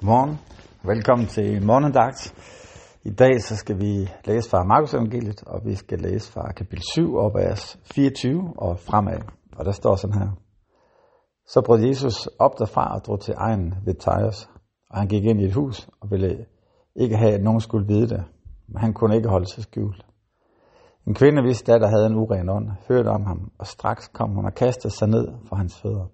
Godmorgen. 0.00 0.38
Velkommen 0.84 1.26
til 1.26 1.66
morgendagt. 1.66 2.34
I 3.04 3.10
dag 3.10 3.42
så 3.42 3.56
skal 3.56 3.78
vi 3.80 4.08
læse 4.24 4.50
fra 4.50 4.64
Markus 4.64 4.94
evangeliet, 4.94 5.42
og 5.46 5.60
vi 5.64 5.74
skal 5.74 5.98
læse 5.98 6.32
fra 6.32 6.52
kapitel 6.52 6.84
7 6.94 7.14
og 7.14 7.34
vers 7.34 7.78
24 7.84 8.52
og 8.56 8.78
fremad. 8.78 9.20
Og 9.56 9.64
der 9.64 9.72
står 9.72 9.96
sådan 9.96 10.18
her. 10.18 10.28
Så 11.46 11.62
brød 11.66 11.80
Jesus 11.86 12.26
op 12.38 12.58
derfra 12.58 12.94
og 12.94 13.04
drog 13.04 13.20
til 13.20 13.34
egen 13.36 13.74
ved 13.84 13.94
Tejos, 13.94 14.48
og 14.90 14.98
han 14.98 15.08
gik 15.08 15.24
ind 15.24 15.40
i 15.40 15.44
et 15.44 15.54
hus 15.54 15.88
og 16.00 16.10
ville 16.10 16.46
ikke 16.96 17.16
have, 17.16 17.32
at 17.32 17.42
nogen 17.42 17.60
skulle 17.60 17.86
vide 17.86 18.08
det, 18.08 18.24
men 18.68 18.78
han 18.78 18.92
kunne 18.92 19.16
ikke 19.16 19.28
holde 19.28 19.46
sig 19.46 19.62
skjult. 19.62 20.06
En 21.06 21.14
kvinde, 21.14 21.42
hvis 21.42 21.62
datter 21.62 21.88
havde 21.88 22.06
en 22.06 22.14
uren 22.14 22.48
ånd, 22.48 22.68
hørte 22.88 23.08
om 23.08 23.24
ham, 23.26 23.50
og 23.58 23.66
straks 23.66 24.08
kom 24.08 24.30
hun 24.30 24.44
og 24.44 24.54
kastede 24.54 24.94
sig 24.94 25.08
ned 25.08 25.28
for 25.48 25.56
hans 25.56 25.80
fødder. 25.80 26.06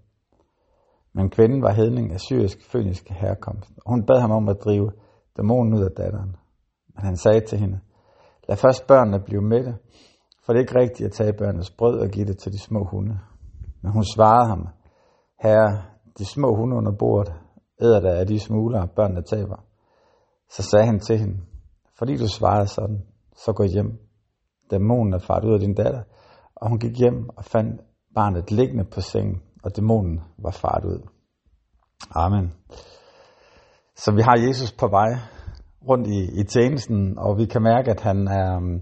Men 1.14 1.30
kvinden 1.30 1.62
var 1.62 1.72
hedning 1.72 2.12
af 2.12 2.20
syrisk 2.20 2.70
fønisk 2.72 3.08
herkomst, 3.08 3.70
og 3.76 3.90
hun 3.92 4.06
bad 4.06 4.20
ham 4.20 4.30
om 4.30 4.48
at 4.48 4.56
drive 4.64 4.92
dæmonen 5.36 5.74
ud 5.74 5.82
af 5.84 5.90
datteren. 5.96 6.36
Men 6.94 7.04
han 7.04 7.16
sagde 7.16 7.40
til 7.40 7.58
hende, 7.58 7.80
lad 8.48 8.56
først 8.56 8.86
børnene 8.86 9.20
blive 9.20 9.42
med 9.42 9.64
det, 9.64 9.74
for 10.44 10.52
det 10.52 10.58
er 10.58 10.62
ikke 10.62 10.80
rigtigt 10.80 11.06
at 11.06 11.12
tage 11.12 11.32
børnenes 11.32 11.70
brød 11.70 11.98
og 11.98 12.08
give 12.08 12.26
det 12.26 12.38
til 12.38 12.52
de 12.52 12.58
små 12.58 12.84
hunde. 12.84 13.18
Men 13.82 13.92
hun 13.92 14.04
svarede 14.04 14.48
ham, 14.48 14.68
herre, 15.42 15.82
de 16.18 16.24
små 16.24 16.56
hunde 16.56 16.76
under 16.76 16.92
bordet 16.98 17.34
æder 17.82 18.00
der 18.00 18.14
af 18.14 18.26
de 18.26 18.40
smugler, 18.40 18.86
børnene 18.86 19.22
taber. 19.22 19.64
Så 20.50 20.62
sagde 20.62 20.86
han 20.86 21.00
til 21.00 21.18
hende, 21.18 21.38
fordi 21.98 22.16
du 22.16 22.28
svarede 22.28 22.66
sådan, 22.66 23.02
så 23.36 23.52
gå 23.52 23.64
hjem. 23.64 23.98
Dæmonen 24.70 25.12
er 25.14 25.18
fart 25.18 25.44
ud 25.44 25.54
af 25.54 25.60
din 25.60 25.74
datter, 25.74 26.02
og 26.54 26.68
hun 26.68 26.78
gik 26.78 26.98
hjem 26.98 27.28
og 27.36 27.44
fandt 27.44 27.80
barnet 28.14 28.50
liggende 28.50 28.84
på 28.84 29.00
sengen, 29.00 29.42
og 29.64 29.76
dæmonen 29.76 30.20
var 30.38 30.50
fart 30.50 30.84
ud. 30.84 31.08
Amen. 32.14 32.52
Så 33.96 34.12
vi 34.12 34.22
har 34.22 34.46
Jesus 34.46 34.72
på 34.72 34.88
vej 34.88 35.10
rundt 35.88 36.06
i, 36.06 36.40
i 36.40 36.44
tjenesten, 36.44 37.18
og 37.18 37.38
vi 37.38 37.44
kan 37.46 37.62
mærke, 37.62 37.90
at 37.90 38.00
han 38.00 38.28
er, 38.28 38.58
mm, 38.58 38.80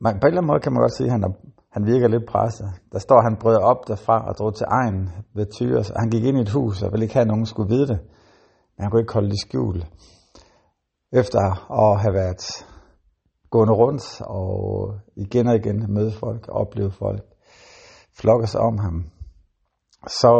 man, 0.00 0.12
på 0.20 0.24
en 0.24 0.30
eller 0.30 0.40
anden 0.40 0.46
måde 0.46 0.60
kan 0.60 0.72
man 0.72 0.82
godt 0.82 0.96
sige, 0.96 1.06
at 1.06 1.12
han, 1.12 1.24
er, 1.24 1.32
han 1.72 1.86
virker 1.86 2.08
lidt 2.08 2.26
presset. 2.28 2.68
Der 2.92 2.98
står, 2.98 3.18
at 3.18 3.24
han 3.24 3.36
brød 3.40 3.56
op 3.56 3.88
derfra 3.88 4.28
og 4.28 4.34
drog 4.38 4.54
til 4.54 4.66
egen 4.70 5.10
ved 5.34 5.46
Tyres. 5.56 5.92
Han 5.96 6.10
gik 6.10 6.24
ind 6.24 6.38
i 6.38 6.40
et 6.40 6.52
hus 6.56 6.82
og 6.82 6.92
ville 6.92 7.04
ikke 7.04 7.14
have, 7.14 7.26
at 7.28 7.32
nogen 7.32 7.46
skulle 7.46 7.68
vide 7.74 7.86
det. 7.86 7.98
Men 8.72 8.80
han 8.82 8.90
kunne 8.90 9.02
ikke 9.02 9.12
holde 9.18 9.30
det 9.30 9.40
skjul. 9.40 9.84
Efter 11.12 11.40
at 11.82 12.00
have 12.00 12.14
været 12.14 12.44
gående 13.50 13.74
rundt 13.74 14.20
og 14.20 14.50
igen 15.16 15.46
og 15.46 15.56
igen 15.56 15.94
møde 15.94 16.12
folk, 16.12 16.48
opleve 16.48 16.90
folk, 16.90 17.22
flokke 18.18 18.46
sig 18.46 18.60
om 18.60 18.78
ham, 18.78 19.04
så, 20.06 20.32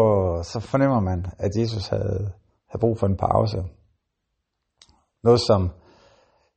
så 0.42 0.61
fornemmer 0.61 1.00
man, 1.00 1.27
at 1.39 1.50
Jesus 1.59 1.89
havde, 1.89 2.33
havde 2.69 2.81
brug 2.81 2.98
for 2.98 3.06
en 3.06 3.17
pause. 3.17 3.59
Noget, 5.22 5.41
som, 5.41 5.70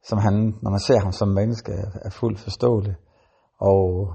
som 0.04 0.18
han, 0.18 0.34
når 0.62 0.72
man 0.72 0.80
ser 0.80 1.00
ham 1.00 1.12
som 1.12 1.28
menneske, 1.28 1.72
er 2.02 2.10
fuldt 2.10 2.40
forståeligt. 2.40 2.98
Og 3.58 4.14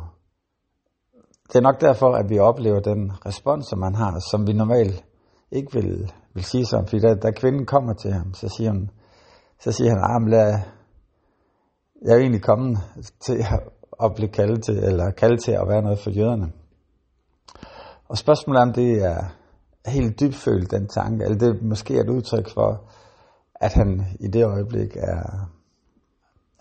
det 1.48 1.56
er 1.56 1.61
nok 1.61 1.81
derfor, 1.81 2.12
at 2.15 2.31
vi 2.31 2.39
oplever 2.39 2.81
den 2.81 3.12
respons, 3.27 3.67
som 3.67 3.78
man 3.78 3.95
har, 3.95 4.20
som 4.31 4.47
vi 4.47 4.53
normalt 4.53 5.05
ikke 5.50 5.72
vil, 5.72 6.12
vil 6.34 6.45
sige 6.45 6.67
sådan. 6.67 6.87
Fordi 6.87 7.00
da, 7.00 7.15
da 7.15 7.31
kvinden 7.31 7.67
kommer 7.67 7.95
til 7.95 8.12
ham, 8.12 8.34
så 8.34 8.48
siger, 8.48 8.70
hun, 8.70 8.91
så 9.61 9.72
siger 9.72 9.91
han, 9.91 10.00
ah, 10.03 10.31
lad, 10.31 10.59
jeg 12.03 12.15
er 12.15 12.19
egentlig 12.19 12.42
kommet 12.42 12.78
til 13.20 13.45
at 14.03 14.12
blive 14.17 14.28
kaldet 14.28 14.65
til, 14.65 14.78
eller 14.78 15.11
kaldet 15.11 15.41
til 15.42 15.53
at 15.53 15.69
være 15.69 15.83
noget 15.83 15.98
for 15.98 16.11
jøderne. 16.11 16.53
Og 18.15 18.19
spørgsmålet 18.19 18.59
er, 18.59 18.62
om 18.62 18.73
det 18.73 18.93
er 19.05 19.20
helt 19.91 20.20
dybfølt, 20.20 20.70
den 20.70 20.89
tanke, 20.89 21.25
eller 21.25 21.39
det 21.39 21.62
måske 21.62 21.97
er 21.97 22.01
et 22.01 22.09
udtryk 22.09 22.48
for, 22.55 22.83
at 23.55 23.73
han 23.73 24.06
i 24.21 24.29
det 24.29 24.45
øjeblik 24.45 24.97
er, 24.97 25.48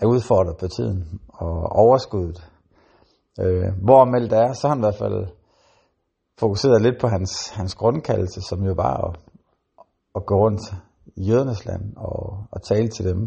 er 0.01 0.05
udfordret 0.05 0.57
på 0.57 0.67
tiden 0.67 1.19
og 1.27 1.55
overskuddet. 1.83 2.49
Øh, 3.39 3.69
hvor 3.83 4.05
meldt 4.05 4.33
er, 4.33 4.53
så 4.53 4.67
har 4.67 4.75
han 4.75 4.79
i 4.79 4.85
hvert 4.87 5.01
fald 5.03 5.27
fokuseret 6.39 6.81
lidt 6.81 7.01
på 7.01 7.07
hans, 7.07 7.49
hans 7.49 7.75
grundkaldelse, 7.75 8.41
som 8.41 8.63
jo 8.63 8.73
var 8.77 8.95
at, 9.07 9.19
at 10.15 10.25
gå 10.25 10.35
rundt 10.35 10.61
i 11.15 11.23
jødernes 11.29 11.65
land 11.65 11.97
og, 11.97 12.43
og 12.51 12.61
tale 12.63 12.87
til 12.87 13.05
dem. 13.05 13.19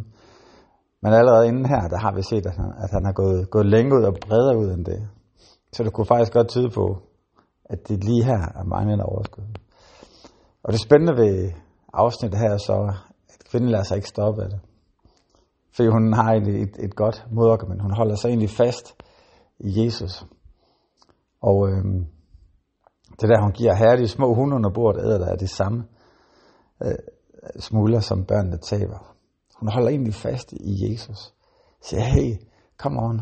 Men 1.03 1.12
allerede 1.12 1.49
inden 1.49 1.67
her, 1.67 1.89
der 1.89 1.99
har 1.99 2.12
vi 2.15 2.23
set, 2.23 2.47
at 2.47 2.56
han, 2.56 2.73
at 2.84 2.91
han 2.93 3.05
har 3.05 3.12
gået, 3.12 3.50
gået 3.50 3.67
længere 3.67 3.99
ud 3.99 4.05
og 4.05 4.15
bredere 4.29 4.59
ud 4.59 4.71
end 4.71 4.84
det. 4.84 5.09
Så 5.73 5.83
det 5.83 5.93
kunne 5.93 6.06
faktisk 6.06 6.33
godt 6.33 6.49
tyde 6.49 6.71
på, 6.71 7.06
at 7.71 7.88
det 7.88 8.04
lige 8.04 8.25
her 8.25 8.41
er 8.54 8.65
manglende 8.65 9.04
overskud. 9.04 9.44
Og 10.62 10.72
det 10.72 10.81
spændende 10.81 11.16
ved 11.16 11.53
afsnittet 11.93 12.41
her 12.41 12.50
er 12.50 12.59
så, 12.59 12.93
at 13.28 13.44
kvinden 13.50 13.71
lader 13.71 13.84
sig 13.84 13.97
ikke 13.97 14.09
stoppe 14.09 14.43
af 14.43 14.50
det. 14.50 14.60
Fordi 15.76 15.88
hun 15.88 16.12
har 16.12 16.31
egentlig 16.32 16.62
et, 16.62 16.76
et 16.78 16.97
godt 16.97 17.26
modargument. 17.31 17.82
Hun 17.82 17.97
holder 17.97 18.16
sig 18.16 18.28
egentlig 18.28 18.50
fast 18.50 18.94
i 19.59 19.84
Jesus. 19.84 20.26
Og 21.41 21.69
øhm, 21.69 22.06
det 23.21 23.28
der, 23.28 23.43
hun 23.43 23.53
giver 23.53 23.75
her, 23.75 23.97
de 23.97 24.09
små 24.09 24.34
hunde 24.34 24.56
under 24.56 24.71
bordet, 24.71 25.05
æder 25.05 25.19
der 25.19 25.26
er 25.26 25.37
det 25.37 25.50
samme 25.50 25.84
øh, 26.82 26.94
smuler, 27.59 28.00
som 28.00 28.25
børnene 28.25 28.59
taber. 28.59 29.16
Hun 29.60 29.69
holder 29.69 29.88
egentlig 29.88 30.15
fast 30.15 30.53
i 30.53 30.91
Jesus. 30.93 31.34
Siger, 31.82 32.03
hey, 32.03 32.37
come 32.78 33.00
on. 33.00 33.21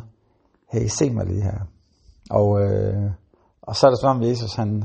Hey, 0.72 0.86
se 0.86 1.10
mig 1.10 1.26
lige 1.26 1.42
her. 1.42 1.60
Og 2.30 2.62
øh, 2.62 3.10
og 3.66 3.76
så 3.76 3.86
er 3.86 3.90
det 3.90 4.00
som 4.00 4.16
om 4.16 4.22
Jesus, 4.22 4.54
han, 4.54 4.84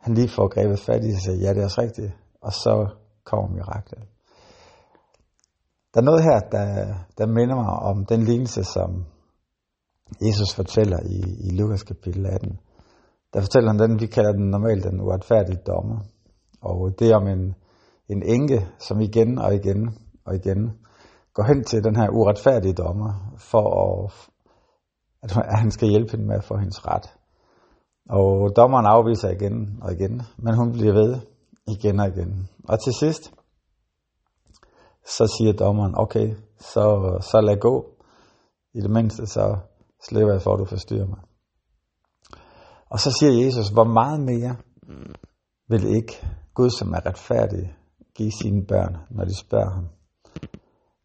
han 0.00 0.14
lige 0.14 0.28
får 0.28 0.48
grebet 0.54 0.80
fat 0.80 1.04
i 1.04 1.10
sig 1.10 1.16
og 1.16 1.20
siger, 1.20 1.38
ja, 1.42 1.54
det 1.54 1.60
er 1.60 1.64
også 1.64 1.80
rigtigt. 1.80 2.12
Og 2.40 2.52
så 2.52 2.88
kommer 3.24 3.48
miraklet. 3.48 4.04
Der 5.94 6.00
er 6.00 6.04
noget 6.04 6.22
her, 6.22 6.38
der, 6.40 6.66
der 7.18 7.26
minder 7.26 7.54
mig 7.54 7.68
om 7.90 8.06
den 8.06 8.22
lignelse, 8.22 8.64
som 8.64 9.04
Jesus 10.20 10.54
fortæller 10.54 10.98
i, 11.16 11.18
i 11.46 11.56
Lukas 11.56 11.82
kapitel 11.82 12.26
18. 12.26 12.60
Der 13.34 13.40
fortæller 13.40 13.70
han 13.70 13.78
den, 13.78 14.00
vi 14.00 14.06
kalder 14.06 14.32
den 14.32 14.50
normalt 14.50 14.84
den 14.84 15.00
uretfærdige 15.00 15.60
dommer. 15.66 15.98
Og 16.60 16.94
det 16.98 17.10
er 17.10 17.16
om 17.16 17.26
en, 17.26 17.54
en 18.08 18.22
enke, 18.22 18.68
som 18.78 19.00
igen 19.00 19.38
og 19.38 19.54
igen 19.54 19.98
og 20.24 20.34
igen 20.34 20.72
går 21.34 21.42
hen 21.42 21.64
til 21.64 21.84
den 21.84 21.96
her 21.96 22.08
uretfærdige 22.10 22.74
dommer, 22.74 23.34
for 23.38 23.66
at, 25.22 25.32
at 25.52 25.58
han 25.58 25.70
skal 25.70 25.88
hjælpe 25.88 26.10
hende 26.10 26.26
med 26.26 26.36
at 26.36 26.44
få 26.44 26.56
hendes 26.56 26.86
ret. 26.86 27.06
Og 28.08 28.56
dommeren 28.56 28.86
afviser 28.86 29.30
igen 29.30 29.78
og 29.82 29.92
igen, 29.92 30.22
men 30.38 30.56
hun 30.56 30.72
bliver 30.72 30.92
ved 30.92 31.20
igen 31.66 32.00
og 32.00 32.08
igen. 32.08 32.48
Og 32.68 32.80
til 32.84 32.92
sidst, 33.00 33.32
så 35.06 35.36
siger 35.38 35.52
dommeren, 35.52 35.94
okay, 35.96 36.34
så, 36.58 37.16
så 37.20 37.40
lad 37.40 37.56
gå. 37.56 37.90
I 38.74 38.80
det 38.80 38.90
mindste, 38.90 39.26
så 39.26 39.56
slipper 40.08 40.32
jeg 40.32 40.42
for, 40.42 40.52
at 40.52 40.58
du 40.58 40.64
forstyrrer 40.64 41.06
mig. 41.06 41.18
Og 42.90 43.00
så 43.00 43.16
siger 43.20 43.44
Jesus, 43.44 43.68
hvor 43.68 43.84
meget 43.84 44.20
mere 44.20 44.56
vil 45.68 45.84
ikke 45.96 46.26
Gud, 46.54 46.70
som 46.70 46.92
er 46.92 47.06
retfærdig, 47.06 47.76
give 48.14 48.32
sine 48.42 48.66
børn, 48.66 48.96
når 49.10 49.24
de 49.24 49.38
spørger 49.38 49.70
ham. 49.70 49.88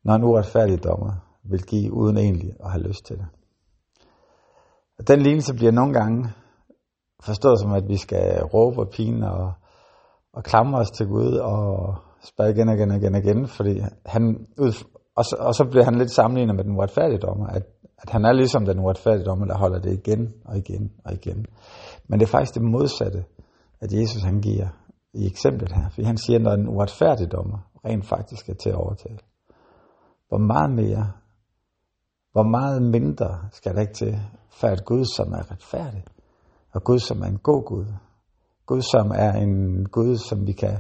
Når 0.04 0.14
en 0.14 0.24
uretfærdig 0.24 0.84
dommer 0.84 1.14
vil 1.44 1.64
give 1.64 1.94
uden 1.94 2.18
egentlig 2.18 2.54
at 2.64 2.72
have 2.72 2.84
lyst 2.84 3.06
til 3.06 3.18
det. 3.18 3.28
Og 5.00 5.08
den 5.08 5.22
lignelse 5.22 5.54
bliver 5.54 5.72
nogle 5.72 5.94
gange 5.94 6.30
forstået 7.24 7.60
som, 7.60 7.74
at 7.74 7.88
vi 7.88 7.98
skal 7.98 8.44
råbe 8.44 8.80
og 8.80 8.90
pine 8.90 9.32
og, 9.32 9.52
og 10.34 10.44
klamre 10.44 10.80
os 10.80 10.92
til 10.92 11.08
Gud 11.08 11.34
og 11.34 11.96
spørge 12.24 12.52
igen 12.52 12.70
og 12.70 12.76
igen 12.76 12.92
og 12.92 12.98
igen 12.98 13.16
og 13.16 13.22
igen, 13.22 13.48
fordi 13.48 13.82
han, 14.06 14.48
ud, 14.58 14.74
og, 15.16 15.26
så, 15.26 15.36
og 15.40 15.56
så 15.56 15.66
bliver 15.72 15.86
han 15.86 15.96
lidt 15.96 16.12
sammenlignet 16.12 16.56
med 16.56 16.64
den 16.64 16.76
uretfærdige 16.78 17.20
dommer, 17.20 17.48
at, 17.48 17.64
at 17.98 18.10
han 18.10 18.26
er 18.26 18.34
ligesom 18.34 18.66
den 18.66 18.80
uretfærdige 18.80 19.26
dommer, 19.26 19.46
der 19.46 19.58
holder 19.58 19.80
det 19.80 19.94
igen 19.94 20.34
og 20.46 20.58
igen 20.58 20.92
og 21.06 21.14
igen. 21.14 21.46
Men 22.08 22.20
det 22.20 22.26
er 22.26 22.32
faktisk 22.32 22.54
det 22.54 22.64
modsatte, 22.64 23.24
at 23.82 23.94
Jesus 23.94 24.24
han 24.24 24.42
giver 24.42 24.68
i 25.14 25.28
eksemplet 25.28 25.72
her, 25.72 25.90
fordi 25.90 26.04
han 26.04 26.18
siger, 26.18 26.40
når 26.40 26.56
den 26.56 26.68
uretfærdige 26.68 27.28
dommer 27.28 27.58
rent 27.86 28.06
faktisk 28.06 28.50
er 28.50 28.54
til 28.54 28.70
at 28.70 28.76
overtale, 28.76 29.20
hvor 30.28 30.38
meget 30.38 30.72
mere, 30.72 31.12
hvor 32.32 32.44
meget 32.44 32.82
mindre 32.82 33.40
skal 33.52 33.76
der 33.76 33.82
ikke 33.82 33.94
til, 33.94 34.20
for 34.50 34.68
at 34.68 34.86
Gud, 34.86 35.06
som 35.06 35.34
er 35.34 35.52
retfærdig, 35.52 36.04
og 36.74 36.84
Gud, 36.84 37.00
som 37.00 37.22
er 37.22 37.26
en 37.26 37.38
god 37.38 37.66
Gud. 37.66 37.86
Gud, 38.66 38.82
som 38.82 39.12
er 39.16 39.32
en 39.32 39.86
Gud, 39.90 40.18
som 40.18 40.48
vi 40.48 40.52
kan 40.52 40.80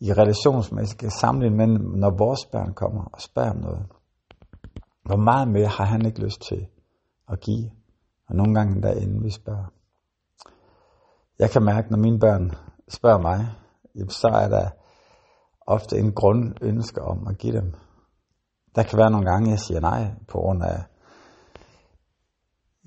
i 0.00 0.12
relationsmæssigt 0.12 1.00
kan 1.00 1.10
sammenligne 1.10 1.56
med, 1.56 1.66
når 2.02 2.10
vores 2.18 2.46
børn 2.46 2.74
kommer 2.74 3.04
og 3.04 3.20
spørger 3.20 3.50
om 3.50 3.56
noget. 3.56 3.86
Hvor 5.02 5.16
meget 5.16 5.48
mere 5.48 5.66
har 5.66 5.84
han 5.84 6.06
ikke 6.06 6.20
lyst 6.20 6.40
til 6.48 6.66
at 7.28 7.40
give? 7.40 7.70
Og 8.28 8.36
nogle 8.36 8.54
gange 8.54 8.74
endda 8.74 8.92
inden 8.92 9.24
vi 9.24 9.30
spørger. 9.30 9.72
Jeg 11.38 11.50
kan 11.50 11.64
mærke, 11.64 11.90
når 11.90 11.98
mine 11.98 12.18
børn 12.18 12.50
spørger 12.88 13.18
mig, 13.18 13.46
så 14.08 14.28
er 14.28 14.48
der 14.48 14.68
ofte 15.66 15.98
en 15.98 16.12
grundønske 16.12 17.02
om 17.02 17.26
at 17.26 17.38
give 17.38 17.52
dem. 17.52 17.74
Der 18.74 18.82
kan 18.82 18.98
være 18.98 19.10
nogle 19.10 19.30
gange, 19.30 19.50
jeg 19.50 19.58
siger 19.58 19.80
nej, 19.80 20.14
på 20.28 20.38
grund 20.38 20.62
af 20.62 20.84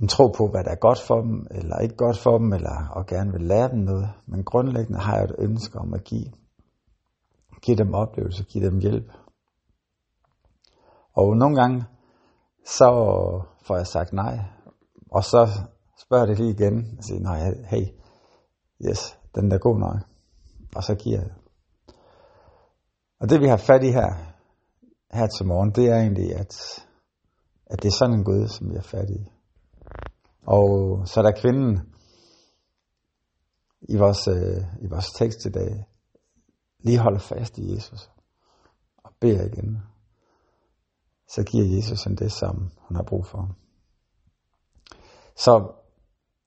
en 0.02 0.08
tro 0.08 0.28
på, 0.28 0.48
hvad 0.48 0.64
der 0.64 0.72
er 0.72 0.76
godt 0.76 1.02
for 1.02 1.22
dem, 1.22 1.48
eller 1.52 1.80
ikke 1.80 1.96
godt 1.96 2.18
for 2.18 2.38
dem, 2.38 2.54
eller 2.54 2.88
og 2.92 3.06
gerne 3.06 3.32
vil 3.32 3.42
lære 3.42 3.72
dem 3.72 3.80
noget. 3.80 4.10
Men 4.26 4.44
grundlæggende 4.44 5.00
har 5.00 5.16
jeg 5.16 5.24
et 5.24 5.36
ønske 5.38 5.80
om 5.80 5.94
at 5.94 6.04
give. 6.04 6.32
give 7.62 7.78
dem 7.78 7.94
oplevelser, 7.94 8.44
give 8.44 8.66
dem 8.66 8.80
hjælp. 8.80 9.12
Og 11.14 11.38
nogle 11.38 11.56
gange, 11.56 11.86
så 12.66 12.90
får 13.64 13.76
jeg 13.76 13.88
sagt 13.88 14.14
nej, 14.14 14.40
og 15.12 15.24
så 15.24 15.48
spørger 15.98 16.26
det 16.26 16.38
lige 16.38 16.54
igen, 16.54 16.96
og 16.98 17.04
siger, 17.04 17.20
nej, 17.20 17.54
hey, 17.66 17.86
yes, 18.90 19.20
den 19.36 19.52
er 19.52 19.58
god 19.58 19.80
nok. 19.80 19.98
Og 20.76 20.84
så 20.84 20.96
giver 20.96 21.20
jeg. 21.20 21.32
Og 23.20 23.30
det 23.30 23.42
vi 23.42 23.48
har 23.48 23.58
fat 23.58 23.84
i 23.84 23.92
her, 23.92 24.14
her 25.14 25.28
til 25.28 25.46
morgen, 25.46 25.72
det 25.72 25.90
er 25.90 25.96
egentlig, 25.96 26.36
at, 26.36 26.86
at 27.66 27.84
det 27.84 27.88
er 27.88 27.98
sådan 28.00 28.16
en 28.16 28.24
Gud, 28.24 28.48
som 28.48 28.70
vi 28.70 28.76
har 28.76 28.82
fat 28.82 29.10
i. 29.10 29.39
Og 30.46 31.00
øh, 31.00 31.08
så 31.08 31.20
er 31.20 31.24
der 31.24 31.42
kvinden 31.42 31.94
i 33.82 33.98
vores, 33.98 34.28
øh, 34.28 34.64
i 34.82 34.88
vores 34.88 35.12
tekst 35.12 35.46
i 35.46 35.50
dag, 35.50 35.86
lige 36.80 37.00
holder 37.00 37.20
fast 37.20 37.58
i 37.58 37.74
Jesus 37.74 38.12
og 38.98 39.12
beder 39.20 39.46
igen. 39.46 39.84
Så 41.28 41.44
giver 41.44 41.76
Jesus 41.76 42.04
hende 42.04 42.24
det, 42.24 42.32
som 42.32 42.72
hun 42.78 42.96
har 42.96 43.04
brug 43.04 43.26
for. 43.26 43.56
Så 45.36 45.72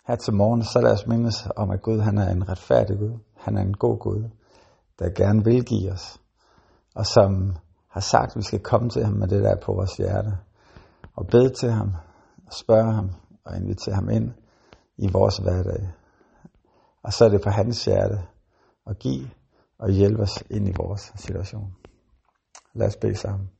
her 0.06 0.16
til 0.16 0.34
morgen, 0.34 0.64
så 0.64 0.80
lad 0.80 0.92
os 0.92 1.06
mindes 1.06 1.48
om, 1.56 1.70
at 1.70 1.82
Gud 1.82 2.00
han 2.00 2.18
er 2.18 2.30
en 2.30 2.48
retfærdig 2.48 2.98
Gud. 2.98 3.18
Han 3.36 3.56
er 3.56 3.62
en 3.62 3.74
god 3.74 3.98
Gud, 3.98 4.30
der 4.98 5.10
gerne 5.10 5.44
vil 5.44 5.64
give 5.64 5.92
os. 5.92 6.20
Og 6.94 7.06
som 7.06 7.56
har 7.88 8.00
sagt, 8.00 8.30
at 8.30 8.36
vi 8.36 8.42
skal 8.42 8.60
komme 8.60 8.90
til 8.90 9.04
ham 9.04 9.14
med 9.14 9.28
det 9.28 9.42
der 9.42 9.56
på 9.62 9.72
vores 9.72 9.96
hjerte. 9.96 10.38
Og 11.14 11.26
bede 11.26 11.54
til 11.54 11.70
ham, 11.70 11.92
og 12.46 12.52
spørge 12.52 12.92
ham, 12.92 13.10
og 13.44 13.56
invitere 13.56 13.94
ham 13.94 14.08
ind 14.10 14.32
i 14.96 15.08
vores 15.12 15.36
hverdag. 15.36 15.90
Og 17.02 17.12
så 17.12 17.24
er 17.24 17.28
det 17.28 17.42
på 17.42 17.50
hans 17.50 17.84
hjerte 17.84 18.22
at 18.86 18.98
give 18.98 19.30
og 19.78 19.90
hjælpe 19.90 20.22
os 20.22 20.44
ind 20.50 20.68
i 20.68 20.72
vores 20.76 21.12
situation. 21.16 21.76
Lad 22.74 22.86
os 22.86 22.96
bede 22.96 23.14
sammen. 23.14 23.50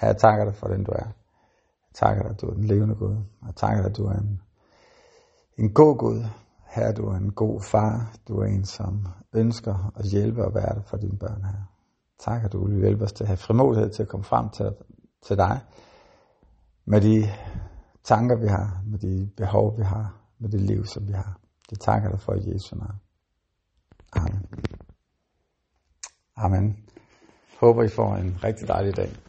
Her 0.00 0.08
jeg 0.08 0.16
takker 0.16 0.44
dig 0.44 0.54
for 0.54 0.68
den 0.68 0.84
du 0.84 0.92
er. 0.92 1.06
Jeg 1.06 1.94
takker 1.94 2.22
dig, 2.22 2.30
at 2.30 2.40
du 2.40 2.46
er 2.46 2.54
den 2.54 2.64
levende 2.64 2.94
Gud. 2.94 3.16
Jeg 3.46 3.54
takker 3.56 3.82
dig, 3.82 3.90
at 3.90 3.96
du 3.96 4.06
er 4.06 4.12
en, 4.12 4.42
en 5.58 5.74
god 5.74 5.98
Gud. 5.98 6.24
Her 6.66 6.92
du 6.92 7.06
er 7.06 7.16
en 7.16 7.32
god 7.32 7.60
far. 7.60 8.14
Du 8.28 8.38
er 8.38 8.46
en, 8.46 8.64
som 8.64 9.06
ønsker 9.32 9.92
at 9.96 10.04
hjælpe 10.04 10.44
og 10.44 10.54
være 10.54 10.74
der 10.74 10.82
for 10.82 10.96
dine 10.96 11.18
børn 11.18 11.44
her. 11.44 11.62
Tak, 12.18 12.44
at 12.44 12.52
du 12.52 12.66
vil 12.66 12.80
hjælpe 12.80 13.04
os 13.04 13.12
til 13.12 13.24
at 13.24 13.28
have 13.28 13.36
frimodighed 13.36 13.90
til 13.90 14.02
at 14.02 14.08
komme 14.08 14.24
frem 14.24 14.48
til, 14.50 14.74
til 15.26 15.36
dig. 15.36 15.60
Med 16.84 17.00
de 17.00 17.24
tanker, 18.06 18.36
vi 18.36 18.46
har. 18.46 18.82
Med 18.86 18.98
de 18.98 19.30
behov, 19.36 19.78
vi 19.78 19.82
har. 19.82 20.14
Med 20.38 20.50
det 20.50 20.60
liv, 20.60 20.84
som 20.84 21.08
vi 21.08 21.12
har. 21.12 21.38
Det 21.70 21.80
takker 21.80 22.08
dig 22.10 22.20
for 22.20 22.34
i 22.34 22.52
Jesu 22.52 22.76
navn. 22.76 23.00
Amen. 24.12 24.46
Amen. 26.36 26.76
Håber 27.60 27.82
I 27.82 27.88
får 27.88 28.16
en 28.16 28.38
rigtig 28.44 28.68
dejlig 28.68 28.96
dag. 28.96 29.25